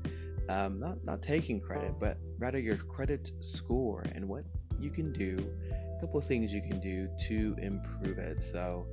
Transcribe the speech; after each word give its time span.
um, 0.49 0.79
not 0.79 1.03
not 1.03 1.21
taking 1.21 1.59
credit, 1.59 1.93
but 1.99 2.17
rather 2.37 2.59
your 2.59 2.77
credit 2.77 3.31
score 3.39 4.03
and 4.15 4.27
what 4.27 4.43
you 4.79 4.89
can 4.89 5.11
do. 5.11 5.37
A 5.97 5.99
couple 5.99 6.19
things 6.21 6.53
you 6.53 6.61
can 6.61 6.79
do 6.79 7.07
to 7.27 7.55
improve 7.61 8.17
it. 8.17 8.43
So 8.43 8.87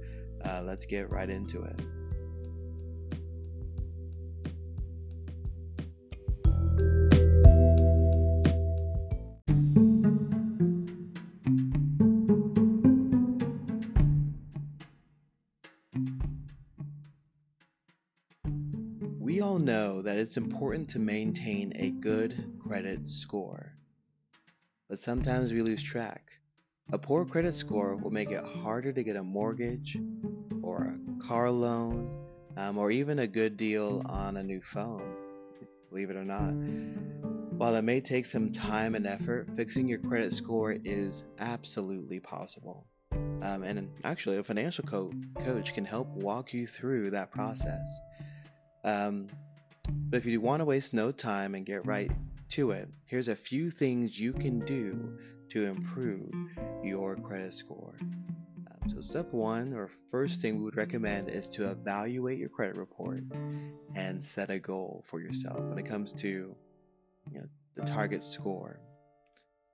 uh, 0.44 0.62
let's 0.64 0.86
get 0.86 1.10
right 1.10 1.28
into 1.28 1.62
it. 1.62 1.80
It's 20.30 20.36
important 20.36 20.88
to 20.88 21.00
maintain 21.00 21.72
a 21.74 21.90
good 21.90 22.56
credit 22.62 23.08
score, 23.08 23.72
but 24.88 25.00
sometimes 25.00 25.52
we 25.52 25.60
lose 25.60 25.82
track. 25.82 26.38
A 26.92 26.98
poor 26.98 27.24
credit 27.24 27.52
score 27.52 27.96
will 27.96 28.12
make 28.12 28.30
it 28.30 28.44
harder 28.44 28.92
to 28.92 29.02
get 29.02 29.16
a 29.16 29.24
mortgage 29.24 29.98
or 30.62 30.84
a 30.84 31.26
car 31.26 31.50
loan 31.50 32.08
um, 32.56 32.78
or 32.78 32.92
even 32.92 33.18
a 33.18 33.26
good 33.26 33.56
deal 33.56 34.04
on 34.08 34.36
a 34.36 34.42
new 34.44 34.60
phone, 34.62 35.02
believe 35.88 36.10
it 36.10 36.16
or 36.16 36.24
not. 36.24 36.52
While 37.58 37.74
it 37.74 37.82
may 37.82 38.00
take 38.00 38.24
some 38.24 38.52
time 38.52 38.94
and 38.94 39.08
effort, 39.08 39.48
fixing 39.56 39.88
your 39.88 39.98
credit 39.98 40.32
score 40.32 40.76
is 40.84 41.24
absolutely 41.40 42.20
possible. 42.20 42.86
Um, 43.42 43.64
and 43.64 43.90
actually, 44.04 44.38
a 44.38 44.44
financial 44.44 44.84
co- 44.84 45.12
coach 45.40 45.74
can 45.74 45.84
help 45.84 46.06
walk 46.06 46.54
you 46.54 46.68
through 46.68 47.10
that 47.10 47.32
process. 47.32 47.98
Um, 48.84 49.26
but 49.90 50.16
if 50.16 50.26
you 50.26 50.40
want 50.40 50.60
to 50.60 50.64
waste 50.64 50.94
no 50.94 51.12
time 51.12 51.54
and 51.54 51.64
get 51.64 51.86
right 51.86 52.10
to 52.50 52.72
it, 52.72 52.88
here's 53.04 53.28
a 53.28 53.36
few 53.36 53.70
things 53.70 54.18
you 54.18 54.32
can 54.32 54.60
do 54.64 55.18
to 55.50 55.64
improve 55.64 56.32
your 56.82 57.16
credit 57.16 57.54
score. 57.54 57.96
Um, 58.00 58.90
so, 58.90 59.00
step 59.00 59.32
one, 59.32 59.72
or 59.72 59.90
first 60.10 60.40
thing 60.40 60.58
we 60.58 60.64
would 60.64 60.76
recommend, 60.76 61.28
is 61.28 61.48
to 61.50 61.70
evaluate 61.70 62.38
your 62.38 62.48
credit 62.48 62.76
report 62.76 63.22
and 63.94 64.22
set 64.22 64.50
a 64.50 64.58
goal 64.58 65.04
for 65.08 65.20
yourself 65.20 65.60
when 65.60 65.78
it 65.78 65.86
comes 65.86 66.12
to 66.14 66.28
you 67.32 67.38
know, 67.38 67.46
the 67.74 67.82
target 67.82 68.22
score. 68.22 68.80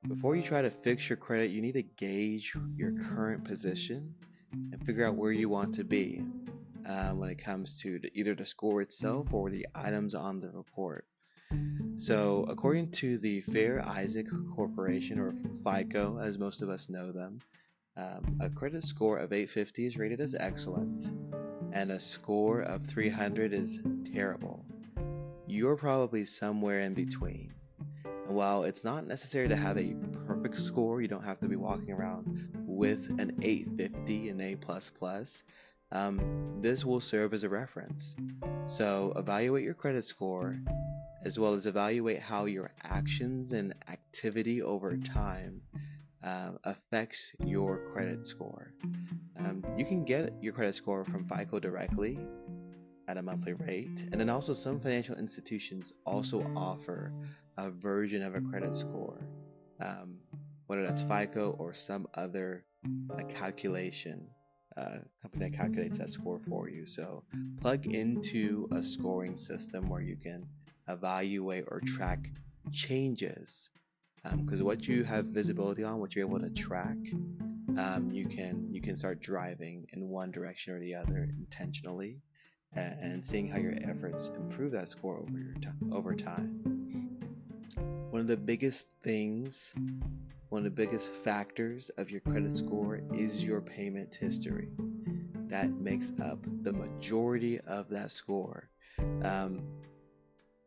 Before 0.08 0.36
you 0.36 0.42
try 0.42 0.62
to 0.62 0.70
fix 0.70 1.08
your 1.08 1.16
credit, 1.16 1.50
you 1.50 1.60
need 1.62 1.74
to 1.74 1.82
gauge 1.82 2.54
your 2.76 2.92
current 2.92 3.44
position 3.44 4.14
and 4.52 4.84
figure 4.86 5.06
out 5.06 5.16
where 5.16 5.32
you 5.32 5.48
want 5.48 5.74
to 5.74 5.84
be 5.84 6.22
uh, 6.86 7.10
when 7.10 7.30
it 7.30 7.42
comes 7.42 7.80
to 7.80 7.98
the, 7.98 8.10
either 8.14 8.34
the 8.34 8.46
score 8.46 8.80
itself 8.80 9.32
or 9.32 9.50
the 9.50 9.66
items 9.74 10.14
on 10.14 10.40
the 10.40 10.50
report. 10.50 11.04
So, 11.96 12.44
according 12.48 12.90
to 12.92 13.18
the 13.18 13.40
Fair 13.40 13.80
Isaac 13.84 14.26
Corporation, 14.54 15.18
or 15.18 15.34
FICO, 15.64 16.18
as 16.18 16.38
most 16.38 16.62
of 16.62 16.68
us 16.68 16.88
know 16.88 17.12
them, 17.12 17.40
um, 17.96 18.38
a 18.40 18.50
credit 18.50 18.84
score 18.84 19.18
of 19.18 19.32
850 19.32 19.86
is 19.86 19.96
rated 19.96 20.20
as 20.20 20.34
excellent, 20.34 21.06
and 21.72 21.90
a 21.90 22.00
score 22.00 22.60
of 22.60 22.84
300 22.84 23.52
is 23.52 23.80
terrible. 24.12 24.64
You're 25.46 25.76
probably 25.76 26.26
somewhere 26.26 26.80
in 26.80 26.94
between. 26.94 27.54
And 28.04 28.36
while 28.36 28.64
it's 28.64 28.84
not 28.84 29.06
necessary 29.06 29.48
to 29.48 29.56
have 29.56 29.78
a 29.78 29.94
perfect 30.26 30.58
score, 30.58 31.00
you 31.00 31.08
don't 31.08 31.24
have 31.24 31.40
to 31.40 31.48
be 31.48 31.56
walking 31.56 31.92
around 31.92 32.50
with 32.66 33.08
an 33.18 33.38
850 33.40 34.28
and 34.30 34.42
A++. 34.42 34.56
Um, 35.92 36.58
this 36.60 36.84
will 36.84 37.00
serve 37.00 37.32
as 37.32 37.44
a 37.44 37.48
reference. 37.48 38.16
So 38.66 39.12
evaluate 39.16 39.64
your 39.64 39.74
credit 39.74 40.04
score 40.04 40.58
as 41.24 41.38
well 41.38 41.54
as 41.54 41.66
evaluate 41.66 42.20
how 42.20 42.44
your 42.44 42.70
actions 42.84 43.52
and 43.52 43.74
activity 43.88 44.62
over 44.62 44.96
time 44.96 45.60
uh, 46.22 46.52
affects 46.64 47.32
your 47.44 47.78
credit 47.92 48.26
score. 48.26 48.72
Um, 49.38 49.64
you 49.76 49.84
can 49.84 50.04
get 50.04 50.34
your 50.40 50.52
credit 50.52 50.74
score 50.74 51.04
from 51.04 51.28
FICO 51.28 51.58
directly 51.58 52.18
at 53.08 53.16
a 53.16 53.22
monthly 53.22 53.54
rate, 53.54 54.08
and 54.10 54.20
then 54.20 54.28
also 54.28 54.52
some 54.52 54.80
financial 54.80 55.16
institutions 55.16 55.92
also 56.04 56.42
offer 56.56 57.12
a 57.56 57.70
version 57.70 58.22
of 58.22 58.34
a 58.34 58.40
credit 58.40 58.74
score, 58.74 59.20
um, 59.80 60.18
whether 60.66 60.82
that's 60.82 61.02
FICO 61.02 61.56
or 61.58 61.72
some 61.72 62.06
other 62.14 62.64
uh, 63.10 63.22
calculation 63.24 64.28
uh, 64.76 64.98
company 65.22 65.50
that 65.50 65.56
calculates 65.56 65.98
that 65.98 66.10
score 66.10 66.40
for 66.48 66.68
you. 66.68 66.86
So 66.86 67.22
plug 67.60 67.86
into 67.86 68.68
a 68.72 68.82
scoring 68.82 69.36
system 69.36 69.88
where 69.88 70.02
you 70.02 70.16
can 70.16 70.46
evaluate 70.88 71.64
or 71.68 71.80
track 71.80 72.30
changes. 72.72 73.70
Because 74.22 74.60
um, 74.60 74.66
what 74.66 74.88
you 74.88 75.04
have 75.04 75.26
visibility 75.26 75.84
on, 75.84 76.00
what 76.00 76.14
you're 76.14 76.26
able 76.26 76.40
to 76.40 76.50
track, 76.50 76.96
um, 77.78 78.10
you 78.12 78.26
can 78.26 78.66
you 78.72 78.80
can 78.80 78.96
start 78.96 79.20
driving 79.20 79.86
in 79.92 80.08
one 80.08 80.32
direction 80.32 80.74
or 80.74 80.80
the 80.80 80.96
other 80.96 81.28
intentionally, 81.38 82.20
and, 82.74 82.98
and 83.00 83.24
seeing 83.24 83.48
how 83.48 83.58
your 83.58 83.74
efforts 83.82 84.30
improve 84.36 84.72
that 84.72 84.88
score 84.88 85.18
over 85.18 85.38
your 85.38 85.54
t- 85.54 85.68
over 85.92 86.14
time. 86.14 87.05
One 88.16 88.22
of 88.22 88.28
the 88.28 88.36
biggest 88.38 88.86
things 89.02 89.74
one 90.48 90.60
of 90.60 90.64
the 90.64 90.70
biggest 90.70 91.12
factors 91.16 91.90
of 91.98 92.10
your 92.10 92.22
credit 92.22 92.56
score 92.56 93.02
is 93.12 93.44
your 93.44 93.60
payment 93.60 94.14
history. 94.14 94.70
That 95.48 95.70
makes 95.72 96.14
up 96.22 96.38
the 96.62 96.72
majority 96.72 97.60
of 97.60 97.90
that 97.90 98.12
score. 98.12 98.70
Um, 99.22 99.60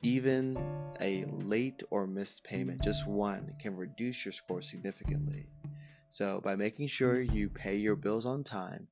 even 0.03 0.59
a 1.01 1.25
late 1.25 1.81
or 1.89 2.05
missed 2.05 2.43
payment, 2.43 2.83
just 2.83 3.07
one, 3.07 3.55
can 3.59 3.75
reduce 3.75 4.25
your 4.25 4.31
score 4.31 4.61
significantly. 4.61 5.47
So, 6.07 6.41
by 6.41 6.55
making 6.55 6.89
sure 6.89 7.19
you 7.19 7.49
pay 7.49 7.77
your 7.77 7.95
bills 7.95 8.27
on 8.27 8.43
time, 8.43 8.87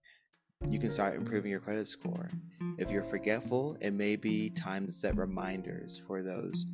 you 0.68 0.80
can 0.80 0.90
start 0.90 1.16
improving 1.16 1.52
your 1.52 1.60
credit 1.60 1.88
score. 1.88 2.32
If 2.80 2.90
you're 2.90 3.04
forgetful, 3.04 3.78
it 3.82 3.92
may 3.92 4.16
be 4.16 4.50
time 4.50 4.88
to 4.88 4.92
set 4.92 5.16
reminders 5.16 6.02
for 6.08 6.24
those 6.24 6.66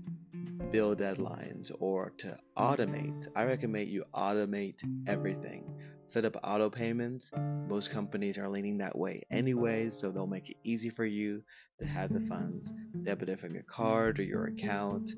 bill 0.71 0.95
deadlines 0.95 1.71
or 1.79 2.11
to 2.17 2.37
automate. 2.57 3.27
I 3.35 3.45
recommend 3.45 3.89
you 3.89 4.05
automate 4.13 4.83
everything. 5.07 5.71
Set 6.07 6.25
up 6.25 6.35
auto 6.43 6.69
payments. 6.69 7.31
Most 7.67 7.91
companies 7.91 8.37
are 8.37 8.49
leaning 8.49 8.77
that 8.79 8.97
way 8.97 9.21
anyway, 9.31 9.89
so 9.89 10.11
they'll 10.11 10.27
make 10.27 10.49
it 10.49 10.57
easy 10.63 10.89
for 10.89 11.05
you 11.05 11.43
to 11.79 11.85
have 11.85 12.11
the 12.11 12.21
funds 12.21 12.73
debited 13.03 13.39
from 13.39 13.53
your 13.53 13.63
card 13.63 14.19
or 14.19 14.23
your 14.23 14.45
account 14.45 15.15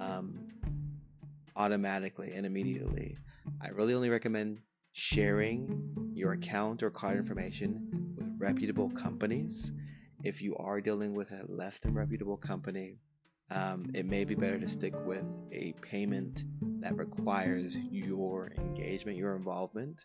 um, 0.00 0.46
automatically 1.56 2.32
and 2.34 2.44
immediately. 2.44 3.16
I 3.60 3.68
really 3.68 3.94
only 3.94 4.10
recommend 4.10 4.60
sharing 4.92 6.12
your 6.14 6.32
account 6.32 6.82
or 6.82 6.90
card 6.90 7.16
information 7.16 8.14
with 8.16 8.28
reputable 8.38 8.90
companies. 8.90 9.70
If 10.24 10.42
you 10.42 10.56
are 10.56 10.80
dealing 10.80 11.14
with 11.14 11.30
a 11.30 11.44
less 11.48 11.78
than 11.78 11.94
reputable 11.94 12.36
company, 12.36 12.98
um, 13.50 13.90
it 13.94 14.06
may 14.06 14.24
be 14.24 14.34
better 14.34 14.58
to 14.58 14.68
stick 14.68 14.94
with 15.04 15.24
a 15.52 15.72
payment 15.80 16.44
that 16.80 16.96
requires 16.96 17.76
your 17.76 18.52
engagement, 18.58 19.16
your 19.16 19.36
involvement. 19.36 20.04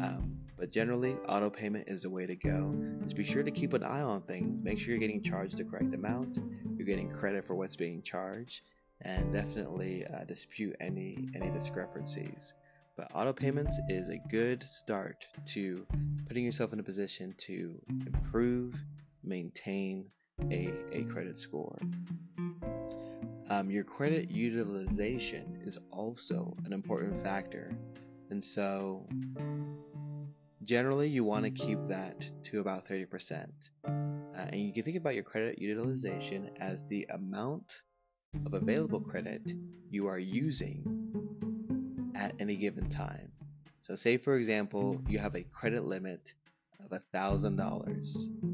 Um, 0.00 0.40
but 0.58 0.70
generally, 0.70 1.14
auto 1.28 1.50
payment 1.50 1.88
is 1.88 2.02
the 2.02 2.10
way 2.10 2.26
to 2.26 2.34
go. 2.34 2.74
Just 3.02 3.16
be 3.16 3.24
sure 3.24 3.42
to 3.42 3.50
keep 3.50 3.72
an 3.72 3.84
eye 3.84 4.00
on 4.00 4.22
things. 4.22 4.62
Make 4.62 4.78
sure 4.78 4.90
you're 4.90 4.98
getting 4.98 5.22
charged 5.22 5.56
the 5.56 5.64
correct 5.64 5.94
amount. 5.94 6.38
You're 6.76 6.86
getting 6.86 7.10
credit 7.10 7.46
for 7.46 7.54
what's 7.54 7.76
being 7.76 8.02
charged, 8.02 8.62
and 9.00 9.32
definitely 9.32 10.04
uh, 10.06 10.24
dispute 10.24 10.76
any 10.80 11.28
any 11.34 11.50
discrepancies. 11.50 12.52
But 12.96 13.10
auto 13.14 13.32
payments 13.32 13.78
is 13.88 14.08
a 14.08 14.18
good 14.30 14.62
start 14.62 15.24
to 15.46 15.86
putting 16.26 16.44
yourself 16.44 16.72
in 16.72 16.80
a 16.80 16.84
position 16.84 17.34
to 17.38 17.80
improve, 17.88 18.76
maintain 19.22 20.10
a, 20.50 20.72
a 20.92 21.04
credit 21.04 21.38
score. 21.38 21.78
Um, 23.50 23.70
your 23.70 23.84
credit 23.84 24.30
utilization 24.30 25.60
is 25.64 25.78
also 25.90 26.56
an 26.64 26.72
important 26.72 27.16
factor. 27.22 27.72
And 28.30 28.42
so, 28.42 29.06
generally, 30.62 31.08
you 31.08 31.24
want 31.24 31.44
to 31.44 31.50
keep 31.50 31.78
that 31.88 32.26
to 32.44 32.60
about 32.60 32.86
30%. 32.86 33.46
Uh, 33.84 33.90
and 34.34 34.60
you 34.60 34.72
can 34.72 34.82
think 34.82 34.96
about 34.96 35.14
your 35.14 35.24
credit 35.24 35.58
utilization 35.58 36.50
as 36.58 36.84
the 36.86 37.06
amount 37.10 37.82
of 38.46 38.54
available 38.54 39.00
credit 39.00 39.52
you 39.90 40.08
are 40.08 40.18
using 40.18 40.82
at 42.14 42.34
any 42.40 42.56
given 42.56 42.88
time. 42.88 43.30
So, 43.80 43.94
say 43.94 44.16
for 44.16 44.36
example, 44.36 45.00
you 45.06 45.18
have 45.18 45.34
a 45.34 45.42
credit 45.42 45.84
limit 45.84 46.32
of 46.80 46.98
$1,000 47.12 48.53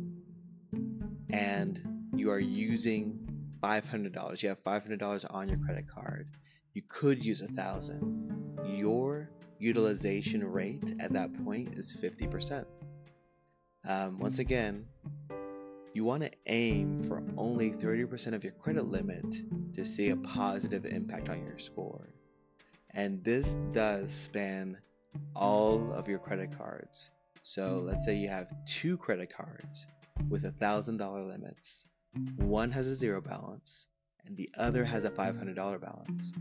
and 1.50 1.80
you 2.14 2.30
are 2.30 2.38
using 2.38 3.18
$500. 3.60 4.42
You 4.42 4.50
have 4.50 4.62
$500 4.62 5.26
on 5.30 5.48
your 5.48 5.58
credit 5.58 5.88
card. 5.88 6.28
You 6.74 6.82
could 6.88 7.24
use 7.24 7.40
a 7.40 7.48
thousand. 7.48 8.56
Your 8.64 9.28
utilization 9.58 10.44
rate 10.44 10.94
at 11.00 11.12
that 11.12 11.44
point 11.44 11.76
is 11.76 11.96
50%. 12.00 12.64
Um, 13.84 14.20
once 14.20 14.38
again, 14.38 14.86
you 15.92 16.04
want 16.04 16.22
to 16.22 16.30
aim 16.46 17.02
for 17.02 17.20
only 17.36 17.72
30% 17.72 18.34
of 18.34 18.44
your 18.44 18.52
credit 18.52 18.84
limit 18.84 19.26
to 19.74 19.84
see 19.84 20.10
a 20.10 20.16
positive 20.16 20.86
impact 20.86 21.28
on 21.28 21.44
your 21.44 21.58
score. 21.58 22.14
And 22.94 23.24
this 23.24 23.56
does 23.72 24.12
span 24.12 24.78
all 25.34 25.92
of 25.92 26.06
your 26.06 26.20
credit 26.20 26.56
cards. 26.56 27.10
So 27.42 27.82
let's 27.84 28.04
say 28.04 28.14
you 28.14 28.28
have 28.28 28.52
two 28.66 28.96
credit 28.96 29.34
cards 29.34 29.88
with 30.28 30.44
$1,000 30.44 31.28
limits. 31.28 31.86
One 32.36 32.70
has 32.72 32.86
a 32.86 32.94
zero 32.94 33.20
balance 33.20 33.86
and 34.26 34.36
the 34.36 34.50
other 34.56 34.84
has 34.84 35.04
a 35.04 35.10
$500 35.10 35.80
balance. 35.80 36.32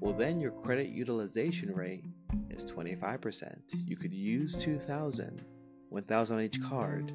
Well, 0.00 0.14
then 0.14 0.40
your 0.40 0.52
credit 0.52 0.88
utilization 0.88 1.74
rate 1.74 2.04
is 2.50 2.64
25%. 2.64 3.56
You 3.72 3.96
could 3.96 4.12
use 4.12 4.62
2000, 4.62 5.44
1000 5.88 6.36
on 6.36 6.42
each 6.42 6.62
card, 6.62 7.12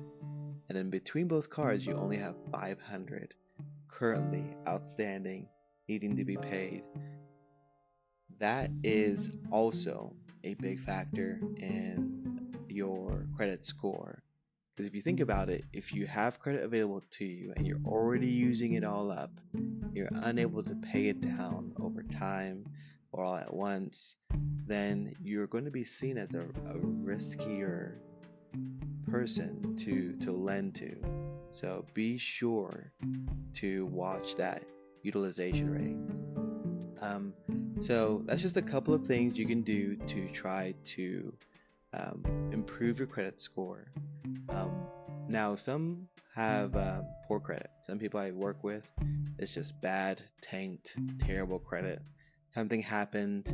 and 0.69 0.77
in 0.77 0.89
between 0.89 1.27
both 1.27 1.49
cards, 1.49 1.85
you 1.85 1.93
only 1.93 2.17
have 2.17 2.35
500 2.51 3.33
currently 3.87 4.55
outstanding 4.67 5.47
needing 5.87 6.15
to 6.15 6.25
be 6.25 6.37
paid. 6.37 6.83
That 8.39 8.71
is 8.83 9.37
also 9.51 10.15
a 10.43 10.55
big 10.55 10.79
factor 10.79 11.39
in 11.57 12.55
your 12.67 13.27
credit 13.35 13.65
score. 13.65 14.23
Because 14.75 14.87
if 14.87 14.95
you 14.95 15.01
think 15.01 15.19
about 15.19 15.49
it, 15.49 15.65
if 15.73 15.93
you 15.93 16.07
have 16.07 16.39
credit 16.39 16.63
available 16.63 17.03
to 17.11 17.25
you 17.25 17.53
and 17.55 17.67
you're 17.67 17.81
already 17.85 18.29
using 18.29 18.73
it 18.73 18.83
all 18.83 19.11
up, 19.11 19.31
you're 19.93 20.09
unable 20.11 20.63
to 20.63 20.75
pay 20.75 21.07
it 21.07 21.19
down 21.19 21.73
over 21.79 22.03
time 22.03 22.65
or 23.11 23.23
all 23.23 23.35
at 23.35 23.53
once, 23.53 24.15
then 24.65 25.13
you're 25.21 25.47
going 25.47 25.65
to 25.65 25.71
be 25.71 25.83
seen 25.83 26.17
as 26.17 26.33
a, 26.33 26.41
a 26.41 26.75
riskier 27.03 27.95
person 29.09 29.75
to, 29.75 30.15
to 30.25 30.31
lend 30.31 30.75
to. 30.75 30.95
So 31.49 31.85
be 31.93 32.17
sure 32.17 32.93
to 33.55 33.85
watch 33.87 34.35
that 34.35 34.63
utilization 35.03 35.69
rate. 35.69 37.01
Um, 37.01 37.33
so 37.81 38.21
that's 38.25 38.41
just 38.41 38.55
a 38.55 38.61
couple 38.61 38.93
of 38.93 39.05
things 39.05 39.37
you 39.37 39.45
can 39.45 39.63
do 39.63 39.97
to 39.97 40.29
try 40.29 40.73
to 40.85 41.33
um, 41.93 42.49
improve 42.53 42.99
your 42.99 43.07
credit 43.07 43.41
score. 43.41 43.91
Um, 44.49 44.87
now, 45.27 45.55
some 45.55 46.07
have 46.35 46.75
uh, 46.75 47.01
poor 47.27 47.39
credit. 47.39 47.69
Some 47.81 47.99
people 47.99 48.19
I 48.19 48.31
work 48.31 48.63
with, 48.63 48.83
it's 49.37 49.53
just 49.53 49.79
bad, 49.81 50.21
tanked, 50.41 50.97
terrible 51.19 51.59
credit. 51.59 52.01
Something 52.51 52.81
happened 52.81 53.53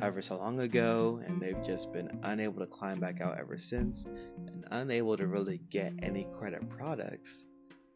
however 0.00 0.22
so 0.22 0.36
long 0.36 0.60
ago, 0.60 1.20
and 1.24 1.40
they've 1.40 1.62
just 1.62 1.92
been 1.92 2.20
unable 2.24 2.60
to 2.60 2.66
climb 2.66 2.98
back 2.98 3.20
out 3.20 3.38
ever 3.38 3.58
since, 3.58 4.04
and 4.04 4.66
unable 4.70 5.16
to 5.16 5.26
really 5.26 5.60
get 5.70 5.92
any 6.02 6.26
credit 6.38 6.68
products 6.68 7.44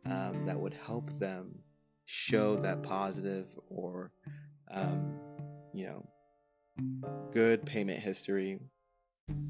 um, 0.06 0.46
that 0.46 0.58
would 0.58 0.74
help 0.74 1.10
them 1.18 1.58
show 2.06 2.56
that 2.56 2.82
positive 2.82 3.46
or, 3.68 4.12
um, 4.70 5.18
you 5.74 5.86
know, 5.86 6.08
good 7.32 7.66
payment 7.66 8.00
history, 8.00 8.60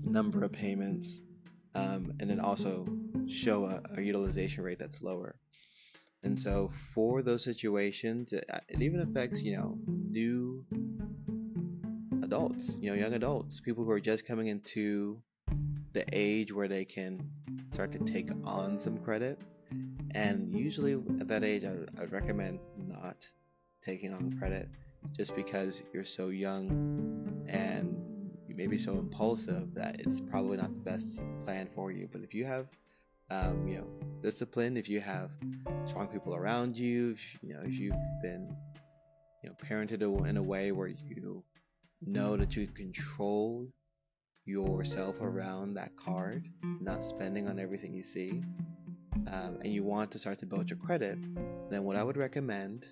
number 0.03 0.43
of 0.43 0.53
payments, 0.53 1.21
um, 1.79 2.13
and 2.21 2.29
then 2.29 2.41
also 2.41 2.87
show 3.29 3.65
a, 3.65 3.83
a, 3.97 4.03
utilization 4.03 4.65
rate 4.65 4.79
that's 4.79 5.03
lower. 5.03 5.37
And 6.23 6.39
so 6.39 6.71
for 6.95 7.23
those 7.23 7.45
situations, 7.45 8.33
it, 8.33 8.45
it 8.69 8.83
even 8.83 9.01
affects, 9.01 9.41
you 9.43 9.57
know, 9.57 9.79
new 9.87 10.65
adults, 12.23 12.77
you 12.81 12.91
know, 12.91 12.97
young 12.97 13.15
adults, 13.15 13.61
people 13.61 13.85
who 13.85 13.91
are 13.93 14.01
just 14.01 14.27
coming 14.27 14.49
into 14.49 15.23
the 15.93 16.05
age 16.13 16.53
where 16.53 16.69
they 16.69 16.85
can 16.85 17.31
start 17.73 17.93
to 17.93 17.99
take 18.01 18.31
on 18.45 18.79
some 18.79 18.99
credit. 18.99 19.41
And 20.13 20.53
usually 20.53 20.95
at 21.21 21.29
that 21.29 21.45
age, 21.45 21.65
I, 21.65 21.77
I'd 22.03 22.11
recommend 22.11 22.59
not 22.77 23.17
taking 23.85 24.13
on 24.13 24.37
credit 24.39 24.69
just 25.17 25.37
because 25.37 25.83
you're 25.93 26.05
so 26.05 26.29
young 26.29 27.45
and 27.49 28.08
may 28.59 28.67
be 28.67 28.77
so 28.77 28.95
impulsive 28.95 29.73
that 29.73 30.01
it's 30.01 30.19
probably 30.19 30.57
not 30.57 30.75
the 30.75 30.81
best 30.81 31.23
plan 31.45 31.69
for 31.77 31.93
you. 31.93 32.09
But 32.11 32.23
if 32.23 32.35
you 32.35 32.45
have, 32.45 32.67
um, 33.31 33.69
you 33.69 33.77
know, 33.77 33.87
discipline, 34.21 34.77
if 34.77 34.89
you 34.89 34.99
have 34.99 35.31
strong 35.87 36.09
people 36.09 36.35
around 36.35 36.77
you, 36.77 37.13
if, 37.13 37.39
you 37.41 37.55
know, 37.55 37.61
if 37.65 37.79
you've 37.79 37.95
been, 38.21 38.53
you 39.45 39.51
know, 39.51 39.57
parented 39.65 40.03
in 40.29 40.37
a 40.37 40.43
way 40.43 40.73
where 40.73 40.89
you 40.89 41.45
know 42.05 42.37
that 42.37 42.57
you 42.57 42.67
control 42.67 43.69
yourself 44.45 45.21
around 45.21 45.75
that 45.75 45.95
card, 45.97 46.49
not 46.81 47.05
spending 47.05 47.47
on 47.47 47.61
everything 47.61 47.95
you 47.95 48.03
see, 48.03 48.43
um, 49.29 49.59
and 49.63 49.73
you 49.73 49.85
want 49.85 50.11
to 50.11 50.19
start 50.19 50.41
to 50.41 50.47
build 50.47 50.69
your 50.69 50.81
credit, 50.81 51.17
then 51.71 51.85
what 51.85 51.95
I 51.95 52.03
would 52.03 52.17
recommend 52.17 52.89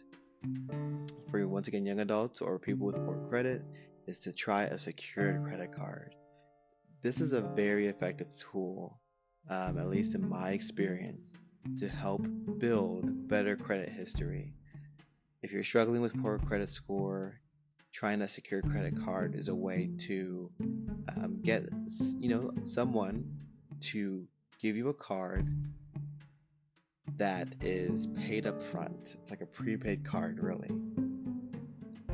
for 1.29 1.49
once 1.49 1.67
again 1.67 1.85
young 1.85 1.99
adults 1.99 2.41
or 2.41 2.57
people 2.57 2.87
with 2.87 3.05
poor 3.05 3.17
credit 3.29 3.65
is 4.07 4.21
to 4.21 4.33
try 4.33 4.65
a 4.65 4.79
secured 4.79 5.43
credit 5.45 5.73
card. 5.73 6.15
This 7.03 7.21
is 7.21 7.33
a 7.33 7.41
very 7.41 7.87
effective 7.87 8.29
tool, 8.39 9.01
um, 9.51 9.79
at 9.79 9.89
least 9.89 10.15
in 10.15 10.29
my 10.29 10.51
experience, 10.51 11.39
to 11.79 11.89
help 11.89 12.27
build 12.59 13.29
better 13.29 13.57
credit 13.57 13.89
history. 13.89 14.53
If 15.43 15.53
you're 15.53 15.65
struggling 15.65 16.01
with 16.01 16.21
poor 16.21 16.39
credit 16.39 16.71
score, 16.71 17.41
trying 17.93 18.23
a 18.23 18.29
secure 18.29 18.63
credit 18.63 18.95
card 19.05 19.35
is 19.35 19.49
a 19.49 19.55
way 19.55 19.91
to 19.99 20.51
um, 21.17 21.41
get 21.43 21.65
you 22.19 22.29
know 22.29 22.53
someone 22.65 23.25
to 23.81 24.27
give 24.61 24.77
you 24.77 24.89
a 24.89 24.95
card 24.95 25.47
that 27.19 27.49
is 27.63 28.07
paid 28.09 28.47
up 28.47 28.63
front. 28.63 29.17
It's 29.23 29.31
like 29.31 29.41
a 29.41 29.47
prepaid 29.47 30.05
card, 30.05 30.41
really, 30.41 30.69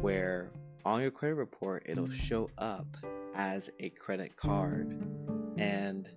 where 0.01 0.51
on 0.85 1.03
your 1.03 1.11
credit 1.11 1.37
report, 1.37 1.85
it'll 1.87 2.11
show 2.11 2.51
up 2.59 2.87
as 3.35 3.71
a 3.81 3.91
credit 3.91 4.37
card, 4.37 5.01
and 5.57 6.09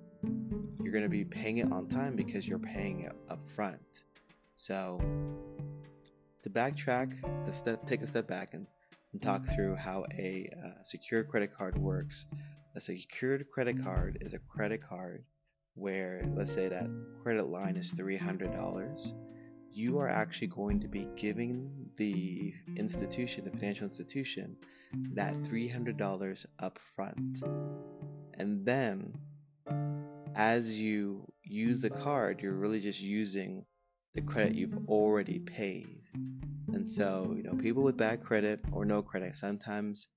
you're 0.81 0.91
going 0.91 1.03
to 1.03 1.09
be 1.09 1.25
paying 1.25 1.59
it 1.59 1.71
on 1.71 1.87
time 1.87 2.15
because 2.15 2.47
you're 2.47 2.59
paying 2.59 3.01
it 3.01 3.13
up 3.29 3.39
front. 3.55 4.03
So, 4.55 4.99
to 6.43 6.49
backtrack, 6.49 7.45
to 7.45 7.53
step, 7.53 7.85
take 7.85 8.01
a 8.01 8.07
step 8.07 8.27
back 8.27 8.53
and, 8.53 8.67
and 9.13 9.21
talk 9.21 9.45
through 9.53 9.75
how 9.75 10.05
a 10.17 10.49
uh, 10.63 10.83
secured 10.83 11.29
credit 11.29 11.53
card 11.53 11.77
works. 11.77 12.25
A 12.75 12.81
secured 12.81 13.49
credit 13.49 13.83
card 13.83 14.17
is 14.21 14.33
a 14.33 14.39
credit 14.39 14.81
card 14.81 15.23
where, 15.75 16.23
let's 16.33 16.53
say, 16.53 16.67
that 16.67 16.89
credit 17.23 17.45
line 17.45 17.77
is 17.77 17.91
$300 17.91 19.13
you 19.75 19.99
are 19.99 20.07
actually 20.07 20.47
going 20.47 20.79
to 20.79 20.87
be 20.87 21.05
giving 21.17 21.89
the 21.97 22.53
institution, 22.77 23.43
the 23.43 23.51
financial 23.51 23.85
institution, 23.85 24.55
that 25.13 25.33
$300 25.43 26.45
up 26.59 26.79
front. 26.95 27.43
And 28.35 28.65
then, 28.65 29.15
as 30.33 30.79
you 30.79 31.25
use 31.43 31.81
the 31.81 31.89
card, 31.89 32.39
you're 32.41 32.53
really 32.53 32.79
just 32.79 33.01
using 33.01 33.65
the 34.13 34.21
credit 34.21 34.55
you've 34.55 34.87
already 34.87 35.39
paid. 35.39 36.03
And 36.71 36.89
so, 36.89 37.33
you 37.35 37.43
know, 37.43 37.55
people 37.55 37.83
with 37.83 37.97
bad 37.97 38.23
credit 38.23 38.61
or 38.71 38.85
no 38.85 39.01
credit 39.01 39.35
sometimes 39.35 40.07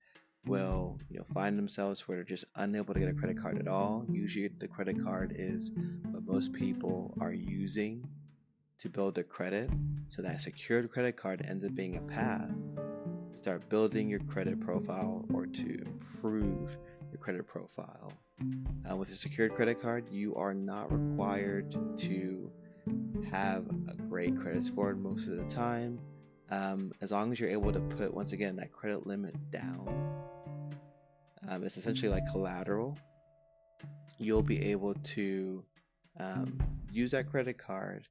will, 0.47 1.01
you 1.11 1.19
know, 1.19 1.27
find 1.35 1.59
themselves 1.59 2.07
where 2.07 2.19
they're 2.19 2.25
just 2.25 2.45
unable 2.55 2.95
to 2.95 3.01
get 3.01 3.09
a 3.09 3.15
credit 3.15 3.41
card 3.43 3.59
at 3.59 3.67
all. 3.67 4.07
Usually 4.09 4.49
the 4.57 4.69
credit 4.69 5.03
card 5.03 5.33
is 5.37 5.73
what 6.11 6.25
most 6.25 6.53
people 6.53 7.13
are 7.21 7.33
using 7.33 8.09
to 8.79 8.89
build 8.89 9.15
their 9.15 9.25
credit. 9.25 9.71
So 10.09 10.23
that 10.23 10.41
secured 10.41 10.91
credit 10.91 11.17
card 11.17 11.45
ends 11.47 11.65
up 11.65 11.75
being 11.75 11.97
a 11.97 12.01
path 12.01 12.51
to 13.33 13.39
start 13.39 13.69
building 13.69 14.09
your 14.09 14.21
credit 14.21 14.61
profile 14.61 15.25
or 15.33 15.47
to 15.47 15.83
improve 15.83 16.77
your 17.11 17.19
credit 17.21 17.47
profile. 17.47 18.13
Uh, 18.89 18.97
with 18.97 19.11
a 19.11 19.15
secured 19.15 19.55
credit 19.55 19.83
card, 19.83 20.05
you 20.11 20.35
are 20.37 20.55
not 20.55 20.93
required 20.93 21.77
to 21.97 22.51
have 23.31 23.67
a 23.89 23.95
great 24.09 24.37
credit 24.37 24.65
score 24.65 24.95
most 24.95 25.29
of 25.29 25.37
the 25.37 25.45
time. 25.45 25.99
Um, 26.51 26.93
as 27.01 27.11
long 27.11 27.33
as 27.33 27.41
you're 27.41 27.51
able 27.51 27.73
to 27.73 27.81
put, 27.81 28.15
once 28.15 28.33
again, 28.33 28.57
that 28.57 28.73
credit 28.73 29.07
limit 29.07 29.35
down, 29.51 30.15
um, 31.49 31.65
it's 31.65 31.77
essentially 31.77 32.11
like 32.11 32.25
collateral. 32.31 32.97
You'll 34.19 34.43
be 34.43 34.71
able 34.71 34.95
to 34.95 35.65
um, 36.19 36.59
use 36.91 37.11
that 37.11 37.29
credit 37.29 37.59
card 37.59 38.07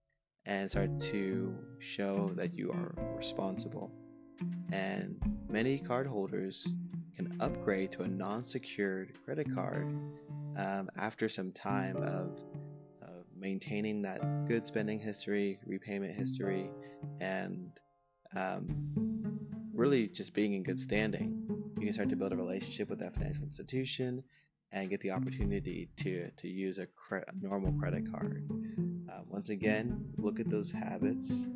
and 0.48 0.72
start 0.72 0.98
to 0.98 1.54
show 1.80 2.32
that 2.36 2.54
you 2.54 2.72
are 2.72 2.96
responsible. 3.16 3.92
And 4.72 5.20
many 5.50 5.78
cardholders 5.78 6.66
can 7.16 7.36
upgrade 7.42 7.92
to 7.94 8.04
a 8.04 8.08
non 8.08 8.44
secured 8.44 9.14
credit 9.26 9.54
card 9.54 9.88
um, 10.56 10.90
after 10.98 11.28
some 11.28 11.52
time 11.52 11.98
of, 11.98 12.40
of 13.02 13.26
maintaining 13.38 14.02
that 14.04 14.48
good 14.48 14.66
spending 14.66 15.00
history, 15.00 15.60
repayment 15.66 16.14
history, 16.14 16.70
and 17.20 17.72
um, 18.36 19.40
really 19.74 20.08
just 20.08 20.34
being 20.34 20.54
in 20.54 20.64
good 20.64 20.80
standing. 20.80 21.44
You 21.78 21.86
can 21.86 21.94
start 21.94 22.10
to 22.10 22.16
build 22.16 22.32
a 22.32 22.38
relationship 22.38 22.90
with 22.90 23.00
that 23.00 23.14
financial 23.16 23.44
institution 23.44 24.24
and 24.72 24.90
get 24.90 25.02
the 25.02 25.12
opportunity 25.12 25.90
to, 25.98 26.30
to 26.32 26.48
use 26.48 26.78
a, 26.78 26.88
cre- 26.88 27.18
a 27.18 27.34
normal 27.42 27.74
credit 27.74 28.12
card. 28.12 28.48
Uh, 29.18 29.22
once 29.30 29.50
again, 29.50 30.06
look 30.18 30.40
at 30.40 30.50
those 30.50 30.70
habits. 30.70 31.48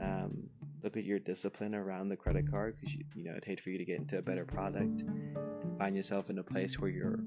Um, 0.00 0.48
look 0.82 0.96
at 0.96 1.04
your 1.04 1.18
discipline 1.20 1.74
around 1.74 2.08
the 2.08 2.16
credit 2.16 2.50
card 2.50 2.76
because 2.76 2.94
you, 2.94 3.04
you 3.14 3.24
know 3.24 3.34
I'd 3.36 3.44
hate 3.44 3.60
for 3.60 3.70
you 3.70 3.78
to 3.78 3.84
get 3.84 3.98
into 3.98 4.18
a 4.18 4.22
better 4.22 4.44
product 4.44 5.02
and 5.02 5.78
find 5.78 5.94
yourself 5.94 6.30
in 6.30 6.38
a 6.38 6.42
place 6.42 6.80
where 6.80 6.90
you're 6.90 7.20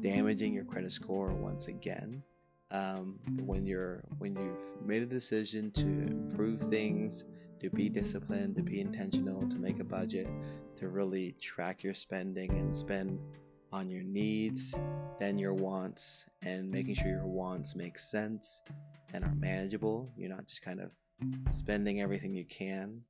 damaging 0.00 0.54
your 0.54 0.64
credit 0.64 0.92
score 0.92 1.32
once 1.32 1.66
again. 1.66 2.22
Um, 2.70 3.18
when 3.44 3.66
you're 3.66 4.04
when 4.18 4.36
you've 4.36 4.86
made 4.86 5.02
a 5.02 5.06
decision 5.06 5.70
to 5.72 5.82
improve 5.82 6.60
things, 6.60 7.24
to 7.60 7.70
be 7.70 7.88
disciplined, 7.88 8.56
to 8.56 8.62
be 8.62 8.80
intentional, 8.80 9.48
to 9.48 9.56
make 9.56 9.80
a 9.80 9.84
budget, 9.84 10.28
to 10.76 10.88
really 10.88 11.32
track 11.40 11.82
your 11.82 11.94
spending 11.94 12.50
and 12.52 12.76
spend 12.76 13.18
on 13.74 13.90
your 13.90 14.04
needs, 14.04 14.72
then 15.18 15.36
your 15.36 15.52
wants, 15.52 16.26
and 16.42 16.70
making 16.70 16.94
sure 16.94 17.08
your 17.08 17.26
wants 17.26 17.74
make 17.74 17.98
sense 17.98 18.62
and 19.12 19.24
are 19.24 19.34
manageable. 19.34 20.12
You're 20.16 20.30
not 20.30 20.46
just 20.46 20.62
kind 20.62 20.80
of 20.80 20.92
spending 21.50 22.00
everything 22.00 22.34
you 22.34 22.44
can 22.44 23.00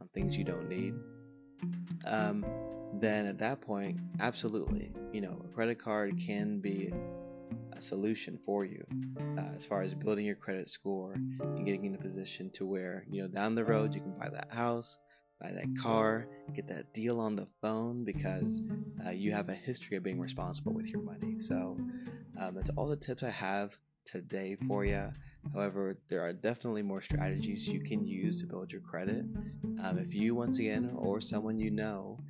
on 0.00 0.06
things 0.14 0.38
you 0.38 0.44
don't 0.44 0.68
need. 0.68 0.94
Um, 2.06 2.46
then 3.00 3.26
at 3.26 3.38
that 3.38 3.62
point, 3.62 3.98
absolutely, 4.20 4.92
you 5.12 5.20
know, 5.20 5.44
a 5.44 5.52
credit 5.52 5.80
card 5.80 6.14
can 6.24 6.60
be 6.60 6.92
a 7.72 7.82
solution 7.82 8.38
for 8.46 8.64
you 8.64 8.84
uh, 9.36 9.50
as 9.56 9.66
far 9.66 9.82
as 9.82 9.92
building 9.92 10.24
your 10.24 10.36
credit 10.36 10.70
score 10.70 11.14
and 11.14 11.66
getting 11.66 11.84
in 11.84 11.96
a 11.96 11.98
position 11.98 12.48
to 12.50 12.64
where, 12.64 13.04
you 13.10 13.22
know, 13.22 13.28
down 13.28 13.56
the 13.56 13.64
road 13.64 13.92
you 13.92 14.00
can 14.00 14.16
buy 14.16 14.28
that 14.28 14.52
house, 14.52 14.98
buy 15.42 15.52
that 15.52 15.76
car, 15.76 16.26
get 16.54 16.68
that 16.68 16.92
deal 16.94 17.18
on 17.18 17.34
the 17.34 17.48
phone 17.60 18.04
because 18.04 18.62
uh, 19.04 19.10
you 19.10 19.32
have 19.32 19.48
a 19.48 19.54
history 19.54 19.96
of 19.96 20.02
being 20.02 20.20
responsible 20.20 20.72
with 20.72 20.86
your 20.86 21.02
money. 21.02 21.40
So 21.40 21.76
um, 22.38 22.54
that's 22.54 22.70
all 22.76 22.88
the 22.88 22.96
tips 22.96 23.22
I 23.22 23.30
have 23.30 23.76
today 24.06 24.56
for 24.68 24.84
you. 24.84 25.08
However, 25.52 25.98
there 26.08 26.22
are 26.22 26.32
definitely 26.32 26.82
more 26.82 27.02
strategies 27.02 27.66
you 27.66 27.80
can 27.80 28.06
use 28.06 28.40
to 28.40 28.46
build 28.46 28.70
your 28.70 28.80
credit. 28.82 29.24
Um, 29.82 29.98
if 29.98 30.14
you, 30.14 30.36
once 30.36 30.58
again, 30.60 30.92
or 30.96 31.20
someone 31.20 31.58
you 31.58 31.70
know, 31.70 32.20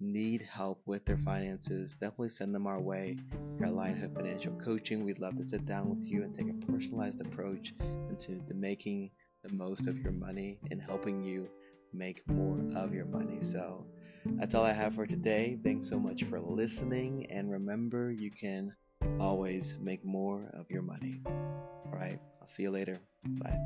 need 0.00 0.42
help 0.42 0.82
with 0.84 1.04
their 1.04 1.16
finances, 1.16 1.94
definitely 1.94 2.30
send 2.30 2.54
them 2.54 2.66
our 2.66 2.80
way 2.80 3.16
at 3.62 3.68
Lionhood 3.68 4.14
Financial 4.14 4.52
Coaching. 4.54 5.04
We'd 5.04 5.20
love 5.20 5.36
to 5.36 5.44
sit 5.44 5.64
down 5.64 5.88
with 5.88 6.04
you 6.04 6.24
and 6.24 6.36
take 6.36 6.50
a 6.50 6.66
personalized 6.72 7.20
approach 7.20 7.72
into 8.10 8.42
the 8.48 8.54
making 8.54 9.10
the 9.42 9.52
most 9.52 9.86
of 9.86 9.98
your 10.00 10.12
money 10.12 10.58
and 10.70 10.82
helping 10.82 11.22
you 11.22 11.48
make 11.96 12.28
more 12.28 12.58
of 12.74 12.92
your 12.92 13.06
money. 13.06 13.40
So 13.40 13.86
that's 14.24 14.54
all 14.54 14.64
I 14.64 14.72
have 14.72 14.94
for 14.94 15.06
today. 15.06 15.58
Thanks 15.62 15.88
so 15.88 15.98
much 15.98 16.24
for 16.24 16.40
listening, 16.40 17.26
and 17.30 17.50
remember, 17.50 18.10
you 18.12 18.30
can 18.30 18.74
always 19.20 19.76
make 19.80 20.04
more 20.04 20.50
of 20.54 20.70
your 20.70 20.82
money. 20.82 21.22
All 21.26 21.92
right, 21.92 22.18
I'll 22.40 22.48
see 22.48 22.64
you 22.64 22.70
later. 22.70 22.98
Bye. 23.24 23.58